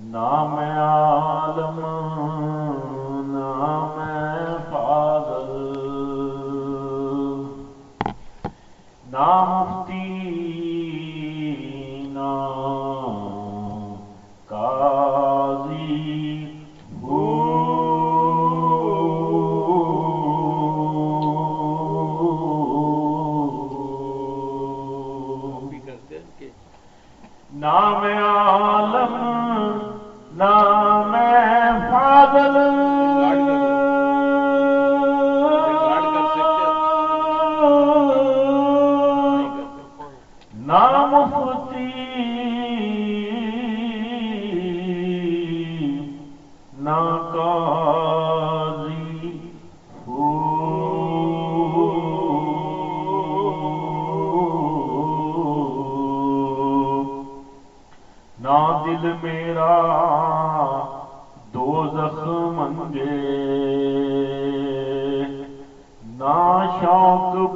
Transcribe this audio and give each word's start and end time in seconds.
ਨਾ 0.00 0.44
ਮੈਂ 0.44 0.78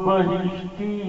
banhistas 0.05 1.02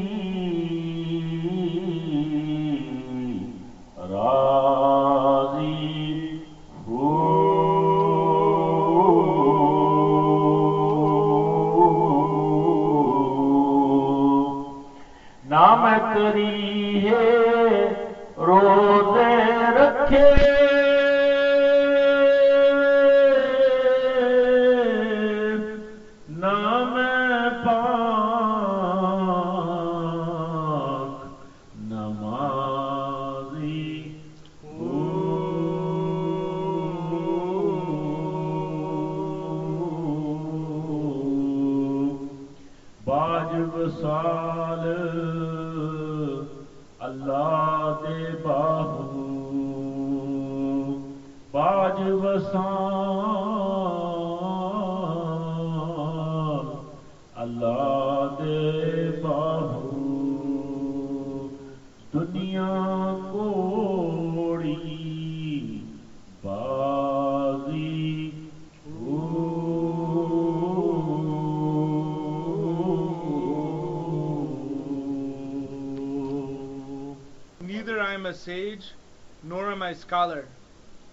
sage, 78.43 78.93
nor 79.43 79.71
am 79.71 79.83
I 79.83 79.93
scholar, 79.93 80.47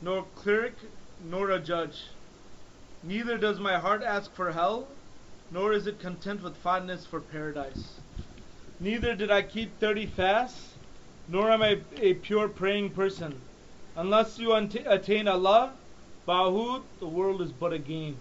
nor 0.02 0.26
cleric, 0.36 0.76
nor 1.24 1.52
a 1.52 1.60
judge. 1.60 2.06
Neither 3.04 3.38
does 3.38 3.60
my 3.60 3.78
heart 3.78 4.04
ask 4.04 4.34
for 4.34 4.52
hell, 4.52 4.88
nor 5.52 5.74
is 5.74 5.88
it 5.88 6.00
content 6.00 6.42
with 6.44 6.56
fondness 6.58 7.06
for 7.06 7.20
paradise. 7.20 8.00
Neither 8.80 9.16
did 9.16 9.32
I 9.32 9.42
keep 9.42 9.80
thirty 9.80 10.06
fasts, 10.06 10.74
nor 11.28 11.52
am 11.52 11.62
I 11.62 11.82
a 11.98 12.14
pure 12.14 12.48
praying 12.48 12.90
person. 12.90 13.42
Unless 13.96 14.40
you 14.40 14.54
unt- 14.54 14.76
attain 14.86 15.28
Allah, 15.28 15.74
Bahud, 16.28 16.82
the 17.00 17.08
world 17.08 17.42
is 17.42 17.52
but 17.52 17.74
a 17.74 17.80
game. 17.80 18.18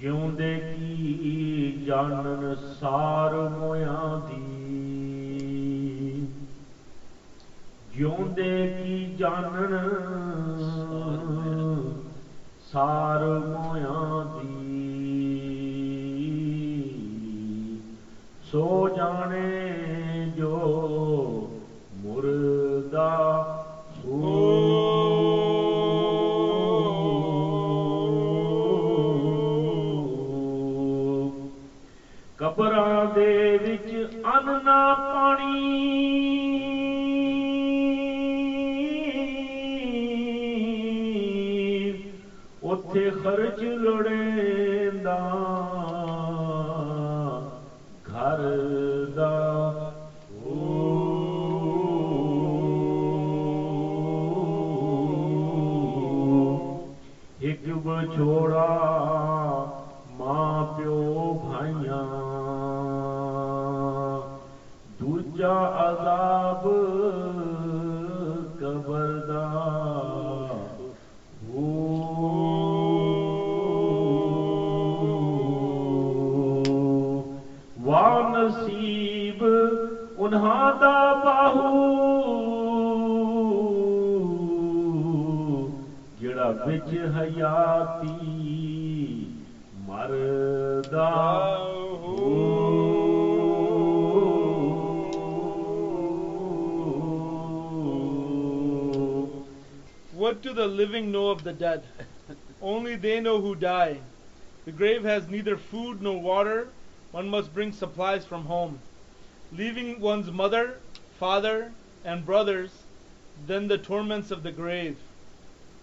ਜਿਉਂਦੇ 0.00 0.58
ਕੀ 0.58 1.84
ਜਾਣਨ 1.86 2.54
ਸਾਰ 2.80 3.32
ਮੋਇਆਂ 3.48 4.28
ਦੀ 4.28 4.51
ਜਿਉਂਦੇ 7.97 8.81
ਕੀ 8.83 9.15
ਜਾਣਨ? 9.15 9.89
ਸਾਰ 12.71 13.23
ਮੋਇਆਂ 13.23 14.25
ਦੀ। 14.25 14.69
ਸੋ 18.43 18.89
ਜਾਣੇ 18.97 19.62
छोड़ा 58.05 58.67
Maui 60.19 60.63
पियो 60.63 60.97
भाई 61.43 61.73
दूजा 64.99 65.55
अल 65.85 66.05
वान 77.87 78.33
दा 80.83 80.97
बु 81.23 81.82
What 100.11 100.41
do 100.43 100.53
the 100.53 100.67
living 100.67 101.11
know 101.11 101.31
of 101.31 101.43
the 101.43 101.53
dead? 101.53 101.83
Only 102.61 102.95
they 102.95 103.19
know 103.19 103.41
who 103.41 103.55
die. 103.55 103.97
The 104.65 104.71
grave 104.71 105.03
has 105.03 105.27
neither 105.27 105.57
food 105.57 105.99
nor 105.99 106.21
water. 106.21 106.67
One 107.11 107.27
must 107.27 107.55
bring 107.55 107.71
supplies 107.71 108.23
from 108.23 108.45
home. 108.45 108.79
Leaving 109.51 109.99
one's 109.99 110.29
mother, 110.29 110.77
father, 111.19 111.71
and 112.05 112.23
brothers, 112.23 112.71
then 113.47 113.67
the 113.67 113.79
torments 113.79 114.29
of 114.29 114.43
the 114.43 114.51
grave. 114.51 114.97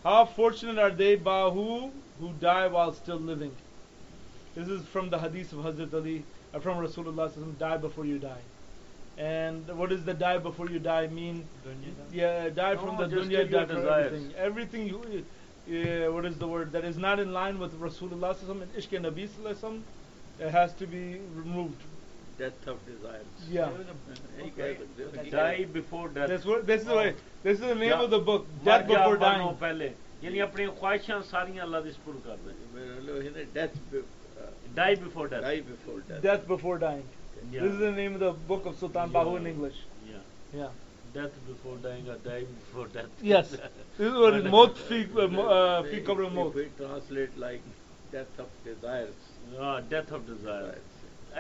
How 0.03 0.25
fortunate 0.25 0.79
are 0.79 0.91
they, 0.91 1.17
Bahu, 1.17 1.91
who 2.21 2.33
die 2.41 2.67
while 2.69 2.93
still 2.93 3.17
living. 3.17 3.53
This 4.55 4.69
is 4.69 4.85
from 4.87 5.11
the 5.11 5.19
hadith 5.19 5.53
of 5.53 5.61
Hazrat 5.61 5.93
Ali, 5.93 6.25
uh, 6.55 6.59
from 6.59 6.79
Rasulullah, 6.79 7.31
sallallahu 7.31 7.31
alaihi 7.31 7.39
wasallam, 7.39 7.59
die 7.59 7.77
before 7.77 8.05
you 8.07 8.19
die. 8.19 8.43
And 9.19 9.69
what 9.77 9.91
does 9.91 10.05
the 10.05 10.15
die 10.15 10.39
before 10.39 10.71
you 10.71 10.79
die 10.79 11.07
mean? 11.09 11.47
Dunya 11.67 11.97
die. 11.97 12.17
Yeah, 12.17 12.49
die 12.49 12.77
from 12.77 12.97
No, 12.97 13.07
the 13.07 13.17
dunya, 13.17 13.51
die 13.51 13.67
from 13.67 13.87
everything. 13.87 14.35
Everything 14.37 14.87
you, 14.87 15.25
uh, 15.69 16.13
what 16.13 16.25
is 16.25 16.37
the 16.39 16.49
word? 16.49 16.73
That 16.73 16.85
is 16.85 16.97
not 16.97 17.21
in 17.21 17.33
line 17.33 17.59
with 17.59 17.79
Rasulullah 17.79 18.41
and 18.51 18.73
Ishq 18.75 18.97
and 18.97 19.05
Nabi 19.05 19.29
sallallahu 19.29 19.55
alaihi 19.55 19.61
wasallam, 19.61 19.81
it 20.39 20.51
has 20.51 20.73
to 20.75 20.87
be 20.87 21.21
removed 21.35 21.83
Death 22.40 22.68
of 22.68 22.80
desires. 22.86 23.44
Yeah. 23.50 23.70
यही 24.40 24.50
कह 24.56 24.74
सकते 24.80 25.04
हो 25.04 25.12
कि 25.24 25.32
die 25.32 25.66
before 25.76 26.08
death 26.16 26.30
That's 26.32 26.46
what. 26.46 26.66
This 26.68 26.82
is 26.82 26.88
what. 26.90 27.22
This 27.44 27.60
is 27.60 27.66
the 27.68 27.76
name 27.76 27.90
Yeah. 27.92 28.02
of 28.06 28.10
the 28.16 28.20
book. 28.30 28.48
मर 28.48 28.66
Death 28.66 28.88
जा 28.90 28.94
before 28.94 29.18
मरनों 29.18 29.46
dying. 29.46 29.60
पहले 29.62 29.88
यानी 30.24 30.40
अपनी 30.48 30.66
ख्वाहिशां 30.80 31.22
सारियां 31.32 31.66
अल्लाह 31.68 31.82
दे 31.86 31.92
स्पुर 32.00 32.16
कर 32.26 32.38
दे 32.48 32.56
मेरे 32.76 33.00
लोग 33.08 33.22
है 33.24 33.32
ना 33.38 33.46
death 33.60 33.78
be- 33.94 34.04
uh, 34.44 34.50
die 34.82 34.96
before 35.06 35.28
death 35.36 35.46
die 35.48 35.62
before 35.70 36.00
death. 36.10 36.22
Death 36.28 36.48
before 36.52 36.78
dying. 36.86 37.06
Yeah. 37.52 37.62
This 37.64 37.72
is 37.74 37.80
the 37.86 37.92
name 38.02 38.14
of 38.20 38.26
the 38.26 38.34
book 38.52 38.66
of 38.74 38.78
Sultan 38.84 39.16
Bahu 39.16 39.38
in 39.40 39.48
English. 39.54 39.80
yeah 40.12 40.60
Yeah. 40.60 40.70
death 41.16 41.40
before 41.48 41.78
dying 41.88 42.10
or 42.14 42.18
die 42.30 42.44
before 42.60 42.88
death 43.00 43.24
Yes. 43.32 43.52
This 43.98 44.08
is 44.12 44.20
what 44.26 44.40
is 44.42 44.52
Maut 44.58 44.78
fi 44.92 45.02
uh, 45.24 45.28
mo- 45.40 45.48
uh, 45.58 45.84
fi 45.90 45.98
If- 46.02 46.06
qabr 46.12 46.28
if 46.28 46.34
maut. 46.40 46.54
we 46.62 46.66
translate 46.84 47.38
like 47.48 47.62
death 48.12 48.40
of 48.46 48.50
desires. 48.70 49.32
Ah, 49.60 49.80
death 49.96 50.12
of 50.20 50.26
desire 50.32 50.76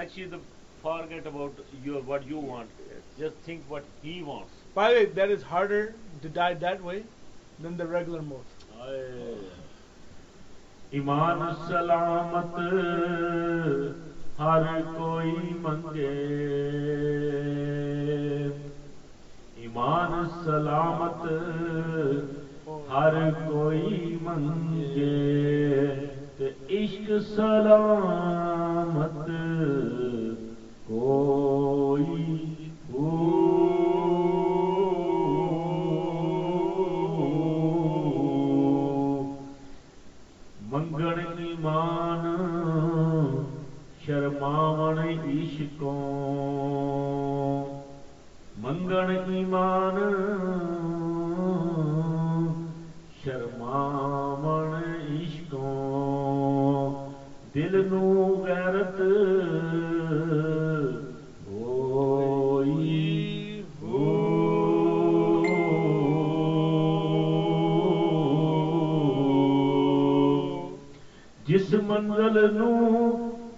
actually 0.03 0.27
the 0.35 0.39
forget 0.83 1.25
about 1.33 1.59
your 1.83 2.01
what 2.11 2.25
you 2.31 2.39
want 2.51 2.69
Yes. 2.87 3.03
just 3.19 3.35
think 3.49 3.63
what 3.75 3.83
he 4.03 4.15
wants 4.23 4.53
By 4.75 4.85
the 4.93 4.97
way, 4.99 5.05
that 5.19 5.31
is 5.35 5.43
harder 5.53 5.83
to 6.23 6.29
die 6.29 6.53
that 6.65 6.83
way 6.83 6.97
than 7.59 7.77
the 7.77 7.87
regular 7.87 8.21
maut. 8.21 8.45
ईमान 10.93 11.39
सलामत 11.67 12.57
हर 14.39 14.65
कोई 14.97 15.31
मंगे 15.65 16.13
ईमान 19.65 20.13
सलामत 20.43 21.23
हर 22.91 23.15
कोई 23.49 24.15
मंगे 24.27 25.11
ते 26.39 26.47
इश्क 26.83 27.11
सलामत 27.35 29.25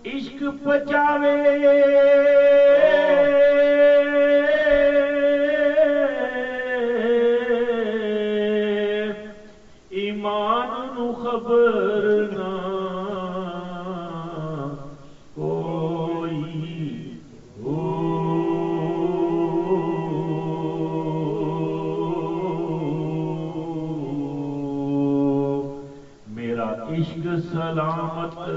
इश्क 0.04 0.42
पचावे। 0.64 1.34
سلامت 27.72 28.48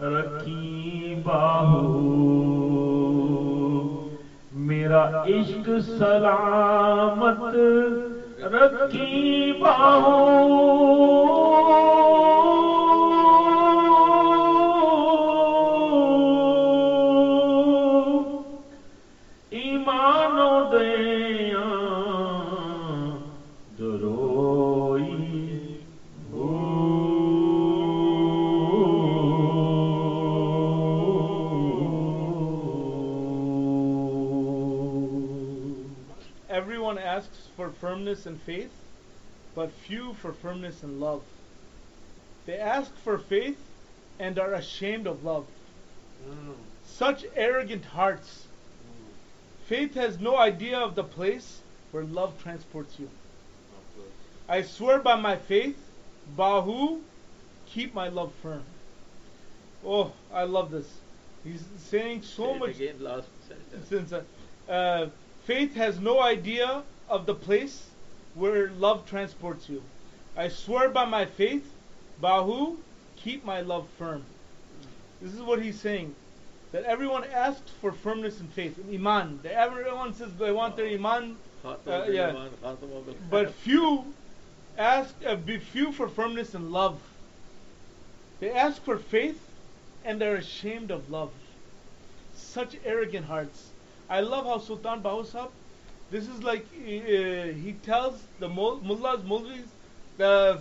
رکھی 0.00 1.14
باہو 1.22 1.84
میرا 4.52 5.02
عشق 5.24 5.68
سلامت 5.98 7.54
رکھی 8.52 9.52
Bahu 9.58 10.83
firmness 37.94 38.26
and 38.26 38.40
faith, 38.42 38.72
but 39.54 39.70
few 39.86 40.14
for 40.14 40.32
firmness 40.32 40.82
and 40.82 41.00
love. 41.00 41.22
They 42.44 42.58
ask 42.58 42.90
for 43.04 43.18
faith 43.18 43.56
and 44.18 44.36
are 44.36 44.52
ashamed 44.54 45.06
of 45.06 45.24
love. 45.24 45.46
Such 46.84 47.24
arrogant 47.36 47.84
hearts. 47.84 48.46
Faith 49.68 49.94
has 49.94 50.18
no 50.18 50.36
idea 50.36 50.76
of 50.76 50.96
the 50.96 51.04
place 51.04 51.60
where 51.92 52.02
love 52.02 52.32
transports 52.42 52.98
you. 52.98 53.08
I 54.48 54.62
swear 54.62 54.98
by 54.98 55.14
my 55.14 55.36
faith, 55.36 55.78
Bahu, 56.36 56.98
keep 57.66 57.94
my 57.94 58.08
love 58.08 58.32
firm. 58.42 58.64
Oh, 59.86 60.10
I 60.32 60.42
love 60.44 60.72
this. 60.72 60.90
He's 61.44 61.62
saying 61.78 62.22
so 62.22 62.54
Say 62.54 62.58
much 62.58 62.70
again 62.70 62.96
last 62.98 63.28
sentence. 63.48 63.88
since 63.88 64.12
uh, 64.12 64.22
uh, 64.70 65.08
faith 65.44 65.76
has 65.76 66.00
no 66.00 66.20
idea 66.20 66.82
of 67.08 67.26
the 67.26 67.34
place 67.34 67.86
where 68.34 68.70
love 68.70 69.06
transports 69.06 69.68
you. 69.68 69.82
I 70.36 70.48
swear 70.48 70.88
by 70.88 71.04
my 71.04 71.24
faith, 71.24 71.64
Bahu, 72.20 72.76
keep 73.16 73.44
my 73.44 73.60
love 73.60 73.86
firm. 73.98 74.24
This 75.20 75.32
is 75.32 75.40
what 75.40 75.62
he's 75.62 75.78
saying. 75.80 76.14
That 76.72 76.84
everyone 76.84 77.24
asks 77.24 77.70
for 77.80 77.92
firmness 77.92 78.40
and 78.40 78.52
faith, 78.52 78.76
and 78.78 78.92
iman. 78.92 79.38
That 79.42 79.52
everyone 79.52 80.12
says 80.12 80.30
they 80.38 80.50
want 80.50 80.76
their 80.76 80.88
iman, 80.88 81.36
Uh, 81.64 81.76
yeah. 82.10 82.30
iman, 82.30 82.50
khatam 82.62 83.06
bil 83.06 83.14
but 83.30 83.54
few 83.54 84.04
ask, 84.76 85.14
uh, 85.24 85.36
be 85.36 85.58
few 85.58 85.92
for 85.92 86.08
firmness 86.08 86.54
and 86.54 86.72
love. 86.72 87.00
They 88.40 88.50
ask 88.50 88.82
for 88.82 88.98
faith, 88.98 89.40
and 90.04 90.20
they're 90.20 90.36
ashamed 90.36 90.90
of 90.90 91.10
love. 91.10 91.30
Such 92.34 92.76
arrogant 92.84 93.26
hearts. 93.26 93.70
I 94.10 94.20
love 94.20 94.44
how 94.44 94.58
Sultan 94.58 95.00
Bahusab, 95.00 95.50
this 96.10 96.28
is 96.28 96.42
like 96.42 96.66
uh, 96.74 96.86
he 96.86 97.76
tells 97.82 98.22
the 98.38 98.48
mul- 98.48 98.80
mullahs, 98.80 99.22
mulvis, 99.24 99.66
the 100.16 100.60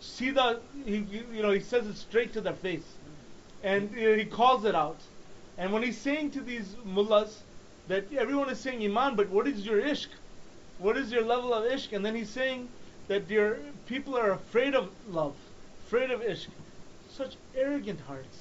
see 0.00 0.30
the 0.30 0.60
he, 0.84 1.06
you 1.32 1.42
know 1.42 1.50
he 1.50 1.60
says 1.60 1.86
it 1.86 1.96
straight 1.96 2.32
to 2.32 2.40
their 2.40 2.54
face, 2.54 2.96
and 3.62 3.90
uh, 3.90 4.14
he 4.14 4.24
calls 4.24 4.64
it 4.64 4.74
out. 4.74 4.98
And 5.58 5.72
when 5.72 5.82
he's 5.82 5.98
saying 5.98 6.30
to 6.32 6.40
these 6.40 6.74
mullahs 6.84 7.42
that 7.88 8.12
everyone 8.12 8.48
is 8.48 8.58
saying 8.58 8.82
iman, 8.84 9.16
but 9.16 9.28
what 9.28 9.46
is 9.46 9.66
your 9.66 9.80
ishq? 9.80 10.08
What 10.78 10.96
is 10.96 11.12
your 11.12 11.22
level 11.22 11.52
of 11.52 11.64
ishq? 11.70 11.92
And 11.92 12.04
then 12.04 12.14
he's 12.14 12.30
saying 12.30 12.68
that 13.08 13.28
your 13.28 13.58
people 13.86 14.16
are 14.16 14.30
afraid 14.30 14.74
of 14.74 14.88
love, 15.10 15.34
afraid 15.86 16.10
of 16.10 16.20
ishq. 16.20 16.48
Such 17.10 17.36
arrogant 17.54 18.00
hearts. 18.00 18.38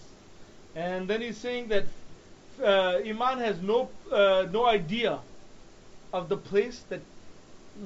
And 0.75 1.09
then 1.09 1.21
he's 1.21 1.37
saying 1.37 1.67
that 1.69 1.85
uh, 2.63 3.01
iman 3.05 3.39
has 3.39 3.61
no 3.61 3.89
uh, 4.11 4.45
no 4.51 4.65
idea 4.65 5.19
of 6.13 6.29
the 6.29 6.37
place 6.37 6.79
that 6.89 7.01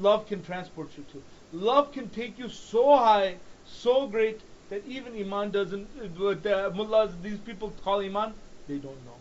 love 0.02 0.28
can 0.28 0.44
transport 0.44 0.90
you 0.98 1.06
to. 1.12 1.22
Love 1.54 1.92
can 1.92 2.10
take 2.10 2.40
you 2.40 2.50
so 2.50 2.98
high, 2.98 3.36
so 3.66 4.08
great 4.08 4.42
that 4.70 4.86
even 4.88 5.16
iman 5.18 5.52
doesn't. 5.52 5.88
Uh, 6.02 6.70
mullahs, 6.74 7.12
these 7.22 7.38
people 7.40 7.74
call 7.84 8.02
iman, 8.02 8.34
they 8.68 8.78
don't 8.78 9.04
know. 9.06 9.20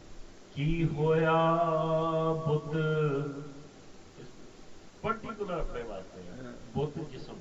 ਕੀ 0.54 0.84
ਹੋਇਆ 0.96 1.32
ਬੁੱਧ 2.46 2.74
particular 5.02 5.58
ਆਪਣੇ 5.58 5.82
ਵਾਸਤੇ 5.82 6.50
ਬੁੱਧ 6.74 6.98
ਜਿਸਮ 7.12 7.36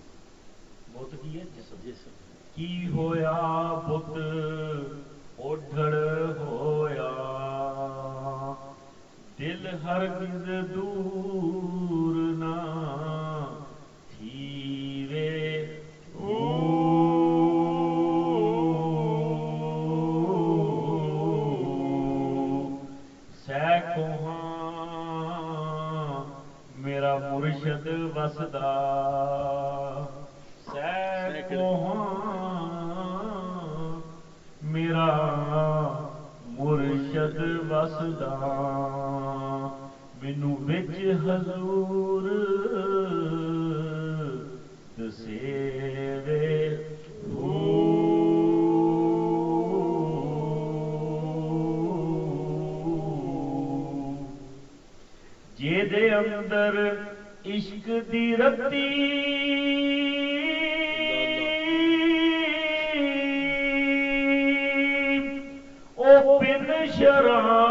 ਬੁੱਧ 0.94 1.15
ਕੀ 1.15 1.39
ਹੈ 1.39 1.46
ਜਿਸਮ 1.56 1.82
ਜਿਸਮ 1.86 2.12
ਕੀ 2.56 2.88
ਹੋਇਆ 2.94 3.34
ਬੁੱਧ 3.88 4.18
ਓਢੜ 5.39 5.94
ਹੋਇਆ 6.39 7.10
دل 9.42 9.68
ہرگز 9.84 10.50
دور 10.74 12.16
نہ 12.40 12.56
تھیرے۔ 14.10 15.30
ہاں 24.22 26.24
میرا 26.78 27.16
مرشد 27.22 27.88
وسدا 28.16 28.72
سیکوہاں 30.66 32.06
میرا 34.72 35.10
مرشد 36.60 37.38
وسدا 37.72 38.36
مینو 40.22 40.56
بچ 40.66 40.90
حضور 41.24 42.25
دسیوے 44.98 46.48
جے 55.60 55.84
دے 55.92 56.10
اندر 56.13 56.80
عشق 57.46 57.90
دی 58.12 58.25
رتی 58.40 58.88
شراب 66.98 67.71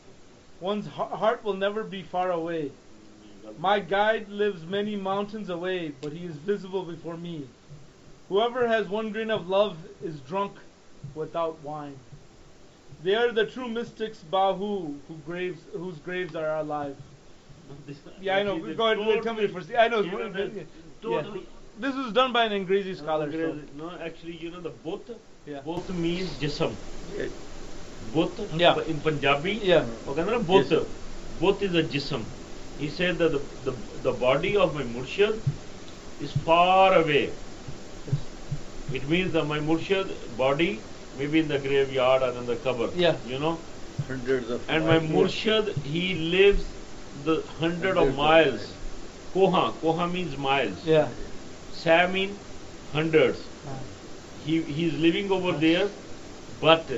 One's 0.61 0.85
heart 0.87 1.43
will 1.43 1.55
never 1.55 1.83
be 1.83 2.03
far 2.03 2.31
away. 2.31 2.71
My 3.57 3.79
guide 3.79 4.29
lives 4.29 4.63
many 4.63 4.95
mountains 4.95 5.49
away, 5.49 5.91
but 6.01 6.13
he 6.13 6.25
is 6.25 6.35
visible 6.35 6.83
before 6.83 7.17
me. 7.17 7.47
Whoever 8.29 8.67
has 8.67 8.87
one 8.87 9.11
grain 9.11 9.31
of 9.31 9.49
love 9.49 9.75
is 10.03 10.19
drunk 10.21 10.53
without 11.15 11.61
wine. 11.63 11.97
They 13.03 13.15
are 13.15 13.31
the 13.31 13.47
true 13.47 13.67
mystics 13.67 14.23
Bahu, 14.31 14.95
who 15.07 15.15
graves, 15.25 15.59
whose 15.73 15.97
graves 15.97 16.35
are 16.35 16.57
alive. 16.57 16.95
Yeah, 18.21 18.35
I 18.37 18.43
know. 18.43 18.59
Go 18.59 18.91
ahead. 18.91 19.23
Tell 19.23 19.33
me 19.33 19.47
first. 19.47 19.71
I 19.75 19.87
know. 19.87 20.01
you 20.01 20.11
know, 20.11 20.49
yeah. 21.03 21.23
This 21.79 21.95
was 21.95 22.13
done 22.13 22.31
by 22.31 22.45
an 22.45 22.51
Angrezi 22.51 22.95
scholar. 22.95 23.31
so- 23.31 23.57
No, 23.75 23.89
actually, 23.99 24.35
you 24.37 24.51
know 24.51 24.59
the 24.61 24.69
both. 24.69 25.09
Yeah. 25.47 25.61
Both 25.61 25.89
means 25.89 26.37
jism. 26.37 26.75
Yeah 27.17 27.27
Both. 28.14 28.38
Yeah. 28.64 28.78
In 28.92 29.00
Punjabi. 29.06 29.54
Yeah. 29.72 29.84
ਉਹ 30.06 30.14
ਕਹਿੰਦਾ 30.14 30.32
ਨਾ 30.32 30.38
ਬੁੱਤ 30.52 30.72
Jism. 30.72 30.84
ਬੁੱਤ 31.40 31.62
is 31.68 31.74
a 31.82 31.84
jism 31.94 32.22
he 32.80 32.88
said 32.98 33.18
that 33.22 33.32
the, 33.36 33.40
the, 33.66 33.72
the 34.06 34.12
body 34.22 34.52
of 34.64 34.74
my 34.78 34.84
murshid 34.94 35.40
is 36.26 36.32
far 36.48 36.88
away 37.02 37.24
it 38.98 39.08
means 39.08 39.32
that 39.32 39.46
my 39.52 39.58
murshid 39.68 40.12
body 40.36 40.70
may 41.18 41.26
be 41.34 41.40
in 41.40 41.48
the 41.48 41.58
graveyard 41.58 42.22
or 42.22 42.30
in 42.40 42.46
the 42.52 42.56
cover 42.66 42.88
Yeah. 43.04 43.16
you 43.32 43.38
know 43.44 43.54
Hundreds 44.08 44.50
of 44.56 44.60
and 44.76 44.86
my 44.86 44.98
miles. 44.98 45.12
murshid 45.18 45.70
he 45.94 46.04
lives 46.36 46.64
the 47.28 47.36
hundred 47.60 47.96
of 47.96 48.06
Hundreds 48.06 48.08
of 48.08 48.16
miles 48.16 48.62
miles. 48.62 48.72
koha 49.34 49.64
koha 49.82 50.06
means 50.16 50.36
miles 50.48 50.84
Yeah. 50.94 51.08
sa 51.82 51.98
mean 52.16 52.36
hundreds 52.96 53.40
he 54.46 54.62
he 54.78 54.82
is 54.90 54.98
living 55.06 55.30
over 55.38 55.52
there 55.66 55.86
but 56.66 56.92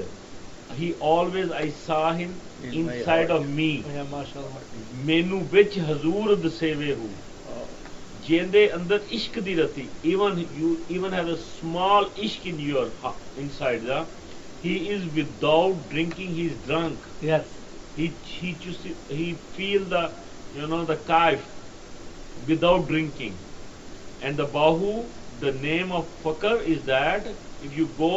he 0.81 0.93
always 1.11 1.51
i 1.61 1.69
saw 1.69 2.13
him 2.21 2.33
In 2.61 2.85
my 2.87 2.97
inside 2.97 3.31
heart. 3.31 3.31
of 3.37 3.49
me 3.61 3.71
Yeah, 3.95 4.05
mashallah. 4.15 4.63
ਮੈਨੂੰ 5.09 5.41
ਵਿੱਚ 5.55 5.79
ਹਜ਼ੂਰ 5.91 6.35
ਦਸੇਵੇ 6.47 6.95
ਹੂ 6.95 7.09
Oh, 7.53 7.67
ਜਿਹਦੇ 8.27 8.63
ਅੰਦਰ 8.75 9.01
ਇਸ਼ਕ 9.19 9.39
ਦੀ 9.47 9.55
ਰਤੀ 9.55 9.89
even 10.15 10.39
you 10.61 10.71
even 10.97 11.15
have 11.19 11.29
a 11.35 11.37
small 11.45 12.09
ishq 12.27 12.47
in 12.53 12.59
your 12.67 12.85
ha- 13.05 13.17
inside 13.45 13.87
da 13.91 14.01
he 14.65 14.75
is 14.97 15.07
without 15.19 15.79
drinking 15.95 16.35
he 16.39 16.45
is 16.53 16.57
drunk 16.69 17.07
Yes. 17.31 17.55
he 18.01 18.09
he 18.33 18.51
just 18.67 18.87
he 19.21 19.29
feel 19.57 19.87
the 19.95 20.03
you 20.59 20.69
know 20.73 20.83
the 20.93 20.97
kaif 21.13 21.49
without 22.51 22.87
drinking 22.89 23.39
and 24.21 24.39
the 24.43 24.47
bahu 24.57 24.93
the 25.47 25.53
name 25.69 25.93
of 26.01 26.07
fakr 26.25 26.55
is 26.75 26.85
that 26.85 27.29
if 27.69 27.77
you 27.81 27.87
go 28.03 28.13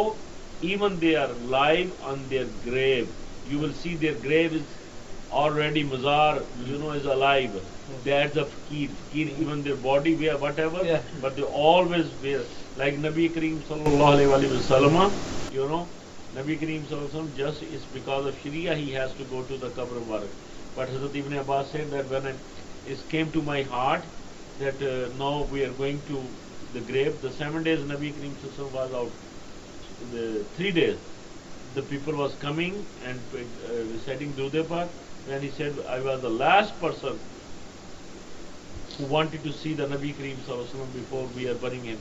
even 0.63 0.99
they 1.01 1.15
are 1.17 1.33
live 1.35 1.93
on 2.03 2.29
their 2.29 2.47
grave. 2.65 3.09
You 3.45 3.59
will 3.59 3.73
see 3.73 3.95
their 3.97 4.15
grave 4.15 4.53
is 4.55 4.67
already 5.31 5.85
mazar 5.85 6.43
you 6.67 6.79
know 6.79 6.93
is 6.93 7.05
alive. 7.07 7.61
That's 8.05 8.35
the 8.35 8.47
fakir 8.47 8.89
fakir 9.01 9.29
even 9.43 9.63
their 9.63 9.77
body 9.77 10.15
wear 10.17 10.37
whatever 10.39 10.85
Yeah. 10.85 11.03
but 11.21 11.37
they 11.37 11.43
always 11.43 12.07
wear 12.23 12.41
like 12.77 12.95
nabi 13.05 13.29
kareem 13.37 13.61
sallallahu 13.69 14.17
alaihi 14.17 14.57
wasallam 14.57 15.13
you 15.59 15.69
know 15.73 15.83
nabi 16.39 16.59
kareem 16.63 16.83
sallallahu 16.87 17.11
alaihi 17.11 17.19
wasallam 17.19 17.37
just 17.37 17.63
is 17.79 17.85
because 17.99 18.27
of 18.27 18.41
sharia 18.43 18.75
he 18.75 18.91
has 18.93 19.15
to 19.21 19.25
go 19.35 19.43
to 19.53 19.57
the 19.65 19.71
qabr 19.79 20.03
work 20.15 20.27
but 20.79 20.89
hazrat 20.95 21.15
ibn 21.23 21.39
abbas 21.45 21.71
said 21.77 21.91
that 21.91 22.09
when 22.17 22.27
it 22.95 23.05
came 23.15 23.31
to 23.39 23.43
my 23.53 23.63
heart 23.75 24.03
that 24.65 24.83
uh, 24.83 25.09
now 25.23 25.35
we 25.55 25.65
are 25.65 25.73
going 25.85 26.01
to 26.11 26.21
the 26.75 26.81
grave. 26.81 27.21
The 27.23 27.31
seven 27.39 27.63
days 27.71 27.81
nabi 27.95 28.13
kareem 28.19 28.35
sallallahu 28.43 28.57
alaihi 28.57 28.59
wasallam 28.59 28.73
was 28.73 28.93
out 29.03 29.13
the 30.13 30.45
three 30.57 30.71
days 30.71 30.99
the 31.75 31.83
people 31.83 32.15
was 32.15 32.35
coming 32.37 32.87
and 33.05 33.21
uh, 33.35 33.73
reciting 33.93 34.33
Dudepar 34.35 34.89
and 35.29 35.43
he 35.43 35.51
said 35.51 35.75
I 35.89 36.01
was 36.01 36.23
the 36.23 36.31
last 36.31 36.79
person 36.81 37.19
who 38.97 39.05
wanted 39.05 39.43
to 39.45 39.53
see 39.53 39.75
the 39.75 39.87
Nabi 39.87 40.15
Kareem 40.15 40.37
Sallallahu 40.47 40.93
before 40.95 41.27
we 41.37 41.49
are 41.49 41.55
burning 41.55 41.85
him. 41.85 41.99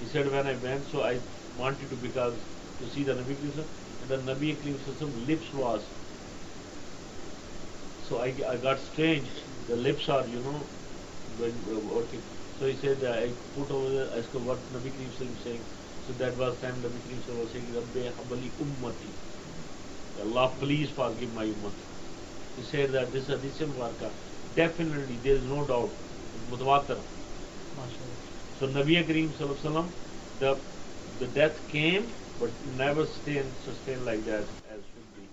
He 0.00 0.06
said 0.06 0.30
when 0.30 0.46
I 0.46 0.54
went 0.54 0.84
so 0.90 1.02
I 1.02 1.18
wanted 1.58 1.90
to 1.90 1.96
because 1.96 2.34
to 2.80 2.90
see 2.90 3.02
the 3.02 3.14
Nabi 3.14 3.34
Kareem 3.36 3.64
and 4.02 4.10
the 4.10 4.32
Nabi 4.32 4.56
Kareem 4.56 4.78
Sallallahu 4.78 5.26
lips 5.26 5.52
was 5.54 5.82
so 8.08 8.18
I, 8.18 8.34
I 8.48 8.56
got 8.56 8.78
strange. 8.78 9.28
The 9.68 9.76
lips 9.76 10.08
are 10.08 10.26
you 10.26 10.40
know 10.40 10.60
when 11.38 11.54
uh, 11.70 11.78
working. 11.94 12.22
So 12.60 12.66
he 12.66 12.76
said 12.76 13.02
I 13.04 13.30
put 13.58 13.70
over 13.70 13.90
there 13.90 14.10
as 14.18 14.26
to 14.28 14.38
what 14.38 14.58
Nabi 14.72 14.92
Kareem 14.92 15.10
Sallallahu 15.18 15.44
saying 15.44 15.64
so 16.06 16.12
that 16.14 16.36
was 16.36 16.58
time 16.60 16.74
Nabi 16.82 17.00
Kareem 17.06 17.20
Sallallahu 17.22 17.46
Alaihi 17.46 17.46
Wasallam 17.46 17.46
was 17.46 17.52
saying 17.52 17.74
Rabbi 17.74 18.04
habali 18.18 18.50
ummati. 18.66 19.12
Allah 20.26 20.52
please 20.58 20.90
forgive 20.90 21.32
my 21.34 21.46
ummah 21.46 21.72
he 22.56 22.62
said 22.62 22.90
that 22.92 23.12
this 23.12 23.28
addition 23.28 23.72
warka 23.80 24.10
definitely 24.56 25.16
there 25.24 25.36
is 25.36 25.42
no 25.44 25.64
doubt. 25.66 25.90
Mutawatir 26.50 26.98
so 28.58 28.66
Nabi 28.68 29.02
Kareem 29.08 29.28
Sallallahu 29.38 29.88
the 30.38 30.58
the 31.18 31.26
death 31.28 31.58
came 31.68 32.06
but 32.40 32.50
never 32.76 33.06
stayed 33.06 33.46
sustained 33.64 34.04
like 34.04 34.24
that 34.24 34.42
as 34.74 34.80
should 34.92 35.08
be. 35.16 35.24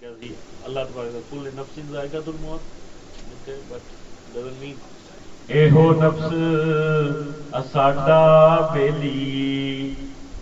Because 0.00 0.20
he 0.20 0.36
Allah 0.66 0.86
Ta'ala 0.92 1.22
full 1.30 1.46
enough 1.46 1.68
nafsin 1.74 1.86
zaiqatul 1.96 2.38
maut. 2.40 2.60
Okay 3.42 3.58
but 3.68 3.82
doesn't 4.34 4.60
mean 4.60 4.76
یہ 5.48 5.70
نفس 6.00 6.32
اڈا 7.76 8.24
بہلی 8.74 9.94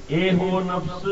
یہ 0.08 0.42
نفس 0.66 1.06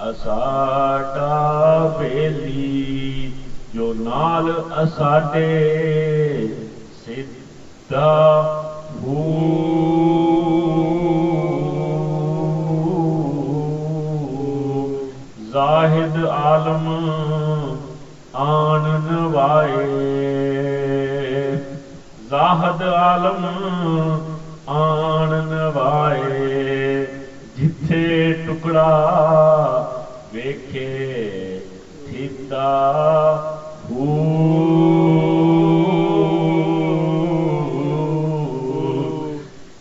اساڈا 0.00 1.86
بیلی 1.98 3.30
جو 3.74 3.92
نال 3.96 4.50
اساڈے 4.76 5.46
سدھا 7.04 8.10
ہو 9.02 9.26
زاہد 15.52 16.24
عالم 16.26 16.88
آن 18.40 18.90
نوائے 19.04 20.79
زاہد 22.30 22.82
عالم 22.84 23.44
آن 24.72 25.30
نوائے 25.44 27.04
جتھے 27.56 28.04
ٹکڑا 28.46 28.84
ویکھے 30.32 30.88
تھیتا 32.06 32.68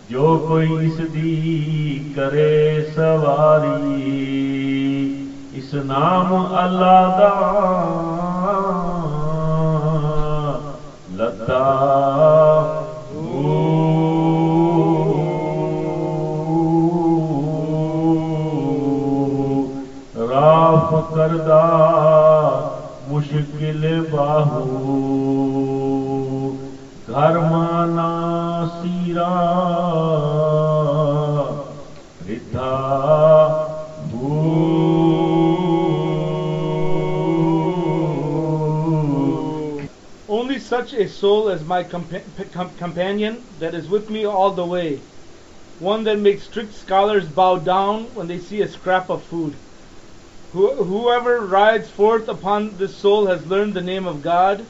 جو 0.10 0.38
کوئی 0.48 0.86
اس 0.86 0.98
دی 1.14 2.14
کرے 2.16 2.80
سواری 2.96 3.76
اس 5.60 5.74
نام 5.86 6.34
اللہ 6.56 7.20
دا 7.20 7.34
لتا 11.14 12.29
Only 40.28 40.60
such 40.60 40.94
a 40.94 41.08
soul 41.08 41.50
as 41.50 41.64
my 41.64 41.84
compa- 41.84 42.52
com- 42.52 42.76
companion 42.76 43.46
that 43.60 43.76
is 43.76 43.88
with 43.88 44.10
me 44.10 44.26
all 44.26 44.52
the 44.54 44.66
way, 44.66 45.02
one 45.80 46.04
that 46.06 46.18
makes 46.18 46.44
strict 46.44 46.74
scholars 46.74 47.28
bow 47.28 47.60
down 47.60 48.16
when 48.16 48.26
they 48.28 48.40
see 48.40 48.62
a 48.62 48.68
scrap 48.68 49.12
of 49.12 49.24
food. 49.24 49.56
Who- 50.53 50.85
whoever 50.91 51.33
rides 51.53 51.89
forth 51.99 52.29
upon 52.29 52.67
this 52.83 52.97
soul 53.05 53.27
has 53.27 53.47
learned 53.53 53.75
the 53.75 53.83
name 53.83 54.07
of 54.07 54.21
God. 54.27 54.65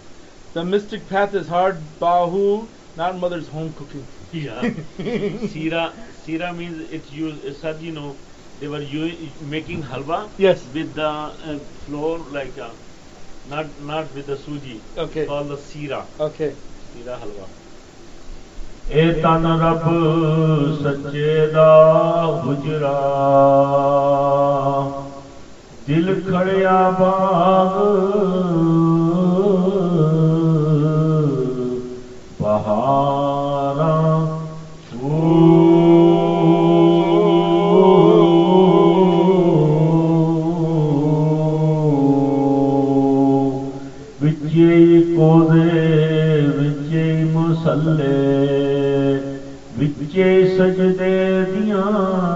The 0.54 0.64
mystic 0.64 1.08
path 1.08 1.34
is 1.34 1.48
hard, 1.48 1.80
Bahu, 2.00 2.46
not 2.96 3.18
mother's 3.24 3.48
home 3.48 3.72
cooking. 3.80 4.06
Yeah. 4.32 4.62
Sira, 5.52 5.82
Sira 6.24 6.52
means 6.52 6.86
it's 6.98 7.12
used, 7.12 7.44
it's 7.44 7.60
said, 7.64 7.82
you 7.88 7.92
know, 7.98 8.14
they 8.60 8.68
were 8.68 8.80
u- 8.80 9.28
making 9.56 9.82
halwa 9.90 10.18
Yes. 10.38 10.64
with 10.78 10.94
the 10.94 11.10
uh, 11.10 11.58
flour, 11.84 12.18
like, 12.38 12.56
uh, 12.58 12.70
not 13.50 13.66
not 13.92 14.14
with 14.18 14.26
the 14.32 14.36
suji. 14.46 14.78
Okay. 15.06 15.26
Called 15.26 15.48
the 15.54 15.58
Sira. 15.66 16.00
Okay. 16.30 16.50
Sira 16.94 17.18
halwa. 17.26 17.50
ਇਹ 18.90 19.12
ਤਨ 19.22 19.46
ਰੱਬ 19.60 19.84
ਸੱਚੇ 20.82 21.46
ਦਾ 21.52 21.68
ਹੁਜਰਾ 22.44 22.96
खड़िया 26.13 26.89
बाग। 26.91 27.73
बहारा 32.41 33.95
छो। 34.85 35.09
विचे 44.21 45.01
कोद 45.01 45.49
मसले 47.35 48.19
विचे 49.79 50.47
دیاں 51.45 52.28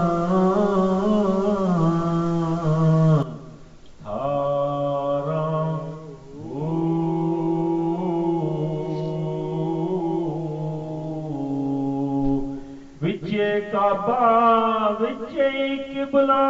یہ 13.34 13.58
کعبہ 13.70 14.92
وچ 14.98 15.34
قبلہ 15.90 16.42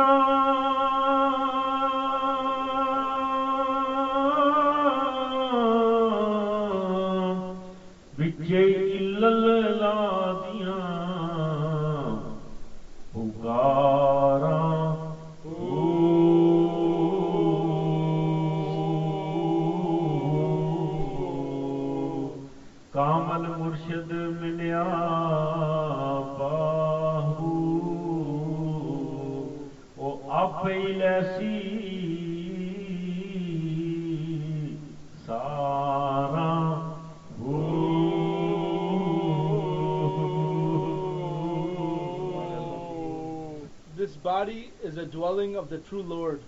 is 44.94 44.98
a 44.98 45.06
dwelling 45.06 45.56
of 45.56 45.70
the 45.70 45.78
true 45.78 46.04
Lord, 46.04 46.40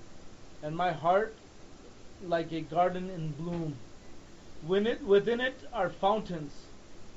and 0.62 0.76
my 0.76 0.92
heart 0.92 1.34
like 2.24 2.52
a 2.52 2.60
garden 2.60 3.10
in 3.10 3.32
bloom. 3.32 3.74
When 4.64 4.86
it, 4.86 5.02
within 5.04 5.40
it 5.40 5.58
are 5.72 5.90
fountains, 5.90 6.52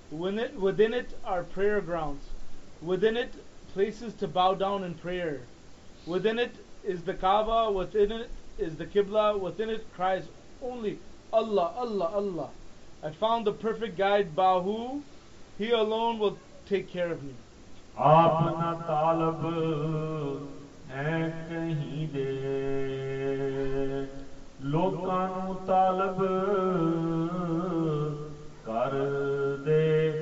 when 0.09 0.39
it, 0.39 0.55
within 0.59 0.91
it 0.91 1.15
are 1.23 1.43
prayer 1.43 1.81
grounds, 1.81 2.23
within 2.81 3.15
it 3.15 3.31
places 3.75 4.15
to 4.15 4.27
bow 4.27 4.55
down 4.55 4.83
in 4.83 4.95
prayer. 4.95 5.41
Within 6.07 6.39
it 6.39 6.55
is 6.83 7.03
the 7.03 7.13
Kaaba, 7.13 7.71
within 7.71 8.11
it 8.11 8.31
is 8.57 8.77
the 8.77 8.87
Qibla, 8.87 9.39
within 9.39 9.69
it 9.69 9.85
cries 9.93 10.23
only 10.63 10.97
Allah, 11.31 11.75
Allah, 11.77 12.11
Allah. 12.11 12.49
I 13.03 13.11
found 13.11 13.45
the 13.45 13.53
perfect 13.53 13.99
guide 13.99 14.35
Bahu, 14.35 15.03
He 15.59 15.69
alone 15.69 16.17
will 16.17 16.39
take 16.67 16.89
care 16.89 17.11
of 17.11 17.21
me. 17.21 17.35
ਆਪ 20.89 20.95
ਨਾ 20.95 21.27
ਕਹੀਂ 21.47 22.07
ਦੇ। 22.07 22.43
ਲੋਕਾਂ 24.61 25.27
ਨੂੰ 25.27 25.55
ਤਾਲਬ 25.65 26.21
ਕਰ 28.65 28.89
ਦੇ 29.63 30.15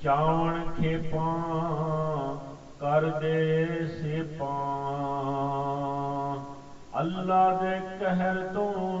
ਚਾਵਣ 0.00 0.64
ਖੇਪਾਂ 0.64 2.36
ਕਰ 2.78 3.10
ਦੇ 3.10 3.86
ਸੇਪਾਂ। 4.00 4.46
ਅੱਲਾ 6.98 7.52
ਦੇ 7.52 7.80
ਕਹਿਰ 7.98 8.42
ਤੋਂ 8.42 8.95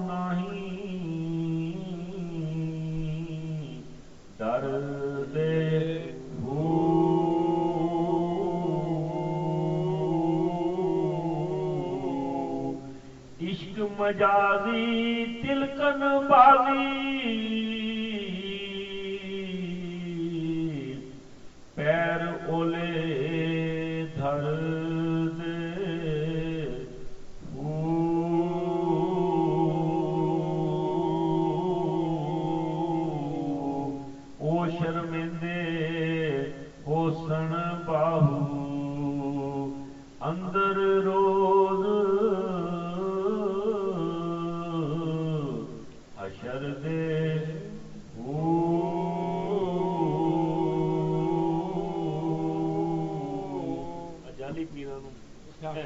इश्क 13.46 13.78
मजाज़ी 13.98 15.26
तिलकन 15.42 16.00
बाज़ी 16.28 17.85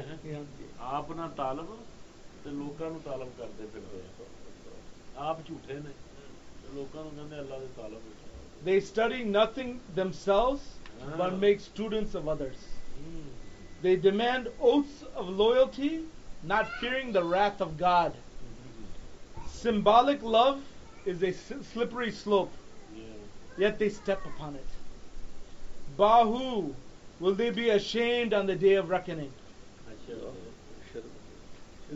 yeah. 0.24 0.44
ਆਪ 0.96 1.10
ਨਾ 1.16 1.26
ਤਾਲਬ 1.36 1.76
ਤੇ 2.44 2.50
ਲੋਕਾਂ 2.50 2.90
ਨੂੰ 2.90 3.00
ਤਾਲਬ 3.04 3.28
ਕਰਦੇ 3.38 3.66
ਫਿਰਦੇ 3.72 4.00
ਆ 5.18 5.28
ਆਪ 5.30 5.40
ਝੂਠੇ 5.48 5.74
ਨੇ 5.74 5.90
ਤੇ 6.62 6.74
ਲੋਕਾਂ 6.74 7.02
ਨੂੰ 7.04 7.10
ਕਹਿੰਦੇ 7.16 7.38
ਅੱਲਾ 7.40 7.58
ਦੇ 7.58 7.66
ਤਾਲਬ 7.76 7.92
ਵਿੱਚ 7.92 8.14
They 8.66 8.76
study 8.80 9.18
nothing 9.32 9.72
themselves 9.96 10.62
but 11.18 11.32
Ah. 11.32 11.40
make 11.40 11.60
students 11.64 12.14
of 12.20 12.28
others. 12.34 12.62
ਹੂੰ। 13.00 13.24
They 13.82 13.94
demand 14.06 14.48
oaths 14.68 15.02
of 15.22 15.28
loyalty, 15.40 15.90
not 16.52 16.70
fearing 16.80 17.12
the 17.16 17.22
wrath 17.32 17.60
of 17.66 17.74
God. 17.82 18.16
Symbolic 19.56 20.22
love 20.36 20.62
is 21.04 21.22
a 21.22 21.32
s- 21.34 21.52
slippery 21.72 22.10
slope, 22.10 22.56
Yeah. 22.94 23.66
yet 23.66 23.78
they 23.78 23.90
step 24.00 24.24
upon 24.32 24.56
it. 24.56 24.72
Bahu, 25.98 26.74
will 27.20 27.34
they 27.34 27.50
be 27.50 27.68
ashamed 27.70 28.32
on 28.32 28.46
the 28.46 28.56
day 28.56 28.74
of 28.74 28.88
reckoning? 28.90 29.32
ਅੱਛਾ 30.10 30.34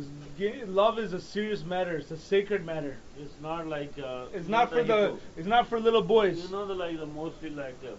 Is 0.00 0.08
ga- 0.38 0.66
Love 0.78 0.98
is 1.02 1.12
a 1.12 1.20
serious 1.20 1.62
matter. 1.70 1.94
It's 2.00 2.10
a 2.12 2.18
sacred 2.24 2.64
matter. 2.66 2.90
It's 3.22 3.38
not 3.46 3.62
like 3.70 3.96
uh, 4.00 4.10
It's 4.40 4.50
not 4.54 4.68
for 4.74 4.82
the. 4.90 4.98
hypo- 4.98 5.40
It's 5.40 5.48
not 5.52 5.64
for 5.70 5.80
little 5.86 6.04
boys. 6.10 6.36
You 6.42 6.50
know 6.52 6.60
the 6.68 6.76
like 6.80 6.98
the 7.00 7.08
mostly 7.14 7.50
like 7.56 7.80
uh, 7.92 7.94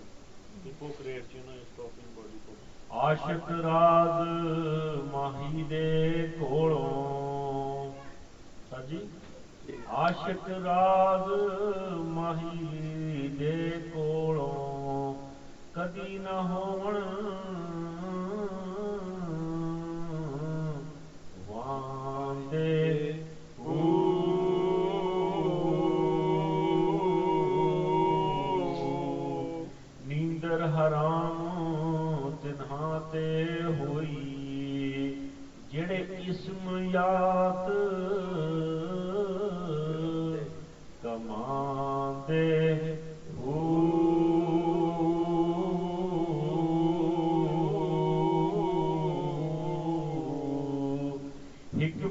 hypocrites. 0.68 1.34
You 1.38 1.42
know, 1.48 1.58
is 1.64 1.74
talking 1.80 2.08
about 2.12 2.30
hypocrites. 2.36 2.68
ਆਸ਼ਕ 3.02 3.52
ਰਾਜ 3.66 4.30
ਮਾਹੀ 5.12 5.64
ਦੇ 5.70 5.84
ਕੋਲੋਂ 6.40 7.92
ਸਾਜੀ 8.72 9.00
ਆਸ਼ਕ 10.06 10.50
ਰਾਜ 10.66 11.30
ਮਾਹੀ 12.16 13.28
ਦੇ 13.40 13.54
ਕੋਲੋਂ 13.94 15.14
ਕਦੀ 15.76 16.18
ਨਾ 16.24 16.42
ਹੋਵਣ 16.54 17.00
حرام 30.87 32.31
تنہا 32.43 32.99
تے 33.11 33.27
ہوئی 33.79 35.15
جڑے 35.73 36.01
اسم 36.27 36.69
یاد 36.93 37.71
کمان 41.03 42.21
دے 42.29 42.45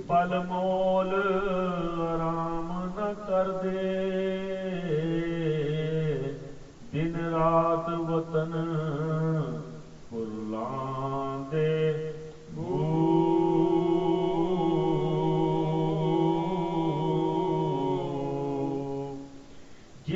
پل 0.07 0.33
مو 0.47 0.84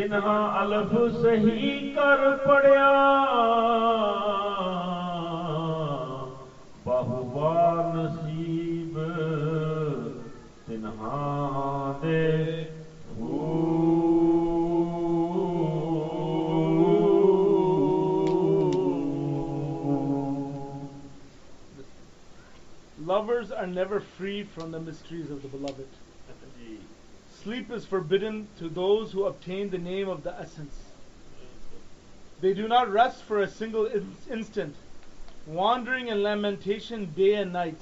ਜਿਨ੍ਹਾਂ 0.08 0.62
ਅਲਫ 0.62 0.92
ਸਹੀ 1.22 1.94
ਕਰ 1.94 2.30
ਪੜਿਆ 2.46 2.90
ਬਹੁਵਾ 6.84 7.92
ਨਸੀਬ 7.96 8.98
ਤਿਨਹਾਂ 10.66 11.94
ਦੇ 12.02 12.66
ਹੋ 13.18 13.42
Lovers 22.98 23.50
are 23.50 23.66
never 23.66 24.00
free 24.00 24.44
from 24.44 24.70
the 24.70 24.80
mysteries 24.80 25.30
of 25.30 25.42
the 25.42 25.48
beloved. 25.48 25.88
sleep 27.49 27.71
is 27.71 27.83
forbidden 27.83 28.47
to 28.59 28.69
those 28.69 29.11
who 29.11 29.25
obtain 29.25 29.71
the 29.71 29.77
name 29.79 30.07
of 30.07 30.21
the 30.21 30.31
essence. 30.39 30.75
They 32.41 32.53
do 32.53 32.67
not 32.67 32.91
rest 32.91 33.23
for 33.23 33.41
a 33.41 33.47
single 33.47 33.87
in- 33.87 34.15
instant, 34.29 34.75
wandering 35.47 36.09
in 36.09 36.21
lamentation 36.21 37.11
day 37.17 37.33
and 37.33 37.51
night. 37.51 37.79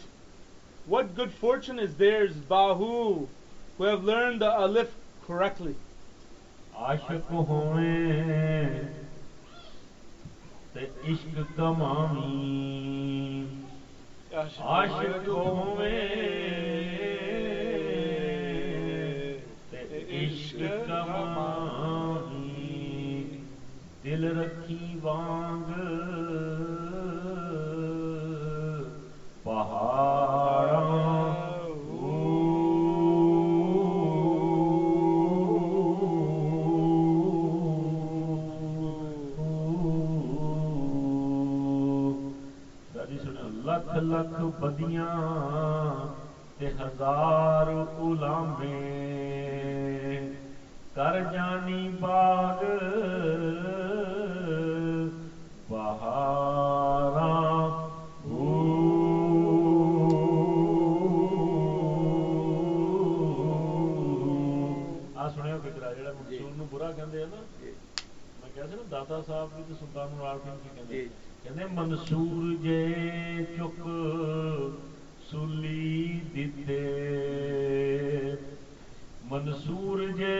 What 0.85 1.15
good 1.15 1.33
fortune 1.33 1.79
is 1.79 1.95
theirs, 1.95 2.33
Bahu, 2.49 3.27
who 3.77 3.83
have 3.83 4.05
learned 4.05 4.39
the 4.39 4.57
Alif 4.57 4.95
correctly. 5.27 5.75
عاشق 6.73 7.29
عاشق 14.61 15.27
کمائی 20.87 22.47
دل 24.03 24.23
رکھی 24.37 24.95
وانگ 25.01 25.71
پہاڑ 29.43 30.67
لکھ 43.67 43.95
لکھ 43.95 44.39
بدیاں 44.59 46.05
تے 46.57 46.67
ہزار 46.79 47.67
علامے 47.99 49.26
ਕਰ 50.97 51.23
ਜਾਣੀ 51.33 51.89
ਬਾਗ 51.89 52.65
ਬਹਾਰਾਂ 55.69 57.67
ਆ 65.17 65.29
ਸੁਣਿਓ 65.29 65.57
ਫਿਕਰਾ 65.57 65.93
ਜਿਹੜਾ 65.93 66.13
ਮਨਸੂਰ 66.13 66.51
ਨੂੰ 66.57 66.67
ਬੁਰਾ 66.67 66.91
ਕਹਿੰਦੇ 66.91 67.23
ਆ 67.23 67.25
ਨਾ 67.25 67.35
ਜੀ। 67.35 67.67
ਮੈਂ 68.41 68.49
ਕਿਹਾ 68.55 68.67
ਸੀ 68.67 68.75
ਨਾ 68.75 68.83
ਦਾਤਾ 68.89 69.21
ਸਾਹਿਬ 69.21 69.49
ਵੀ 69.57 69.63
ਤੇ 69.63 69.73
ਸੁਲਤਾਨ 69.73 70.09
ਮੁਰਾਦ 70.09 70.37
ਸਿੰਘ 70.37 70.55
ਕੀ 70.55 70.69
ਕਹਿੰਦੇ? 70.75 71.01
ਜੀ। 71.01 71.09
ਕਹਿੰਦੇ 71.43 71.65
ਮਨਸੂਰ 71.65 72.57
ਜੇ 72.61 73.45
ਚੁੱਕ 73.57 73.79
ਸੁਲੀ 75.31 76.21
ਦਿੱਤੇ। 76.33 76.81
منصور 79.31 79.99
جے 80.17 80.35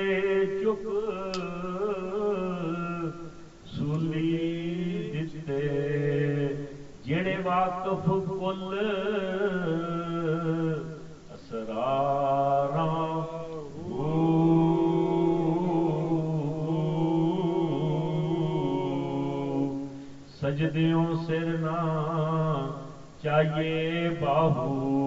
چپ 0.59 0.83
سولی 3.71 4.37
دیتے 5.13 5.57
جڑے 7.05 7.35
واقف 7.45 8.05
کل 8.29 8.77
اسراراں 11.33 12.95
سجدیوں 20.41 21.05
سرنا 21.27 21.79
چاہیے 23.23 24.09
Bahu. 24.21 25.06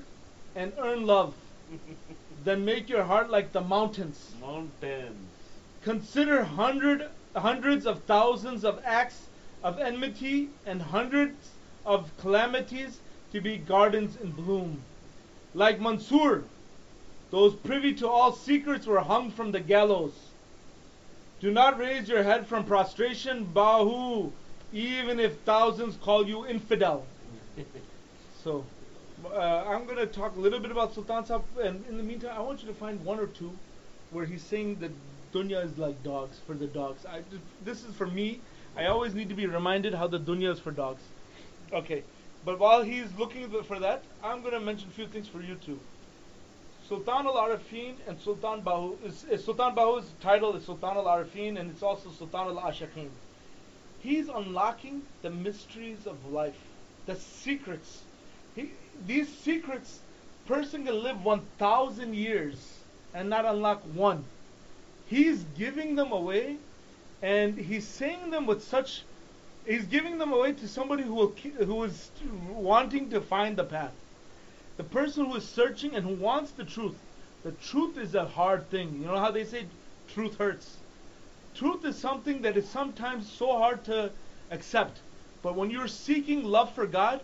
and 0.61 0.73
earn 0.77 1.07
love, 1.07 1.33
then 2.43 2.63
make 2.63 2.87
your 2.87 3.03
heart 3.03 3.31
like 3.31 3.51
the 3.51 3.61
mountains. 3.61 4.31
Mountains. 4.39 5.27
Consider 5.83 6.43
hundred, 6.43 7.09
hundreds 7.35 7.87
of 7.87 8.03
thousands 8.03 8.63
of 8.63 8.79
acts 8.85 9.25
of 9.63 9.79
enmity 9.79 10.49
and 10.67 10.79
hundreds 10.79 11.49
of 11.83 12.15
calamities 12.19 12.99
to 13.33 13.41
be 13.41 13.57
gardens 13.57 14.15
in 14.21 14.29
bloom. 14.31 14.83
Like 15.55 15.81
Mansur, 15.81 16.43
those 17.31 17.55
privy 17.55 17.95
to 17.95 18.07
all 18.07 18.31
secrets 18.31 18.85
were 18.85 18.99
hung 18.99 19.31
from 19.31 19.51
the 19.51 19.59
gallows. 19.59 20.13
Do 21.39 21.49
not 21.49 21.79
raise 21.79 22.07
your 22.07 22.21
head 22.21 22.45
from 22.45 22.65
prostration, 22.65 23.49
Bahu, 23.51 24.31
even 24.71 25.19
if 25.19 25.39
thousands 25.39 25.97
call 25.97 26.27
you 26.27 26.45
infidel. 26.45 27.05
So, 28.43 28.65
uh, 29.25 29.65
I'm 29.67 29.85
going 29.85 29.97
to 29.97 30.07
talk 30.07 30.35
a 30.35 30.39
little 30.39 30.59
bit 30.59 30.71
about 30.71 30.93
Sultan 30.93 31.25
Sahib, 31.25 31.43
and 31.61 31.83
in 31.89 31.97
the 31.97 32.03
meantime, 32.03 32.33
I 32.35 32.41
want 32.41 32.61
you 32.61 32.67
to 32.67 32.73
find 32.73 33.03
one 33.05 33.19
or 33.19 33.27
two 33.27 33.51
where 34.11 34.25
he's 34.25 34.43
saying 34.43 34.79
that 34.79 34.91
dunya 35.33 35.63
is 35.63 35.77
like 35.77 36.03
dogs 36.03 36.39
for 36.45 36.53
the 36.53 36.67
dogs. 36.67 37.05
I, 37.05 37.21
this 37.63 37.83
is 37.83 37.95
for 37.95 38.07
me. 38.07 38.41
I 38.75 38.85
always 38.85 39.13
need 39.13 39.29
to 39.29 39.35
be 39.35 39.45
reminded 39.45 39.93
how 39.93 40.07
the 40.07 40.19
dunya 40.19 40.51
is 40.51 40.59
for 40.59 40.71
dogs. 40.71 41.01
Okay, 41.73 42.03
but 42.45 42.59
while 42.59 42.83
he's 42.83 43.07
looking 43.17 43.49
for 43.63 43.79
that, 43.79 44.03
I'm 44.23 44.41
going 44.41 44.53
to 44.53 44.59
mention 44.59 44.89
a 44.89 44.91
few 44.91 45.07
things 45.07 45.27
for 45.27 45.41
you 45.41 45.55
too. 45.55 45.79
Sultan 46.91 47.25
al 47.25 47.35
Arifin 47.35 47.95
and 48.07 48.19
Sultan 48.19 48.61
Bahu 48.61 49.01
is, 49.05 49.23
is 49.31 49.45
Sultan 49.45 49.73
Bahu's 49.73 50.11
title 50.19 50.55
is 50.57 50.65
Sultan 50.65 50.97
al 50.97 51.05
Arifin 51.05 51.57
and 51.57 51.71
it's 51.71 51.83
also 51.83 52.09
Sultan 52.11 52.47
al 52.47 52.57
Ashaqin. 52.57 53.07
He's 54.01 54.27
unlocking 54.27 55.03
the 55.21 55.29
mysteries 55.29 56.05
of 56.05 56.17
life, 56.31 56.59
the 57.05 57.15
secrets. 57.15 58.01
He, 58.55 58.71
these 59.05 59.27
secrets, 59.27 59.99
person 60.47 60.85
can 60.85 61.01
live 61.01 61.23
1,000 61.23 62.13
years 62.13 62.55
and 63.13 63.29
not 63.29 63.45
unlock 63.45 63.81
one. 63.93 64.23
He's 65.07 65.43
giving 65.57 65.95
them 65.95 66.11
away, 66.11 66.57
and 67.21 67.57
he's 67.57 67.87
saying 67.87 68.31
them 68.31 68.45
with 68.45 68.63
such. 68.63 69.03
He's 69.65 69.85
giving 69.85 70.17
them 70.17 70.33
away 70.33 70.53
to 70.53 70.67
somebody 70.67 71.03
who 71.03 71.13
will, 71.13 71.33
who 71.65 71.83
is 71.83 72.09
wanting 72.53 73.09
to 73.09 73.21
find 73.21 73.57
the 73.57 73.63
path. 73.63 73.93
The 74.77 74.83
person 74.83 75.25
who 75.25 75.35
is 75.35 75.45
searching 75.45 75.95
and 75.95 76.05
who 76.05 76.15
wants 76.15 76.51
the 76.51 76.63
truth. 76.63 76.95
The 77.43 77.51
truth 77.51 77.97
is 77.97 78.15
a 78.15 78.25
hard 78.25 78.69
thing. 78.69 78.99
You 78.99 79.07
know 79.07 79.19
how 79.19 79.31
they 79.31 79.43
say 79.43 79.65
truth 80.13 80.37
hurts. 80.37 80.77
Truth 81.55 81.85
is 81.85 81.97
something 81.97 82.41
that 82.43 82.55
is 82.55 82.67
sometimes 82.69 83.29
so 83.29 83.57
hard 83.57 83.83
to 83.85 84.11
accept. 84.49 84.99
But 85.43 85.55
when 85.55 85.69
you're 85.69 85.87
seeking 85.87 86.43
love 86.43 86.73
for 86.73 86.85
God, 86.85 87.21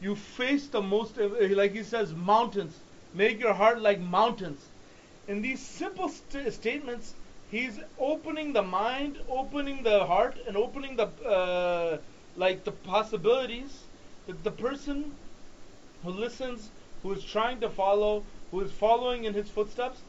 you 0.00 0.14
face 0.14 0.68
the 0.68 0.82
most, 0.82 1.18
uh, 1.18 1.28
like 1.50 1.72
he 1.72 1.82
says, 1.82 2.12
mountains. 2.14 2.74
Make 3.14 3.40
your 3.40 3.54
heart 3.54 3.80
like 3.80 4.00
mountains. 4.00 4.60
In 5.28 5.40
these 5.42 5.64
simple 5.64 6.08
st- 6.08 6.52
statements, 6.52 7.14
he's 7.50 7.78
opening 7.98 8.52
the 8.52 8.62
mind, 8.62 9.18
opening 9.28 9.82
the 9.82 10.04
heart, 10.04 10.36
and 10.46 10.56
opening 10.56 10.96
the, 10.96 11.06
uh, 11.24 11.98
like 12.36 12.64
the 12.64 12.72
possibilities 12.72 13.84
that 14.26 14.42
the 14.42 14.50
person 14.50 15.12
who 16.02 16.10
listens, 16.10 16.70
who 17.02 17.12
is 17.12 17.24
trying 17.24 17.60
to 17.60 17.68
follow, 17.70 18.22
who 18.50 18.60
is 18.60 18.70
following 18.72 19.24
in 19.24 19.34
his 19.34 19.48
footsteps, 19.48 20.00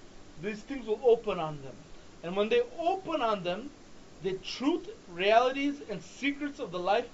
these 0.41 0.61
things 0.61 0.85
will 0.85 0.99
open 1.03 1.39
on 1.39 1.61
them. 1.61 1.75
And 2.23 2.35
when 2.35 2.49
they 2.49 2.61
open 2.79 3.21
on 3.21 3.43
them, 3.43 3.69
the 4.23 4.33
truth, 4.39 4.89
realities, 5.07 5.81
and 5.89 6.01
secrets 6.01 6.59
of 6.59 6.71
the 6.71 6.79
life, 6.79 7.05